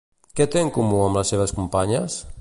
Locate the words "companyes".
1.59-2.21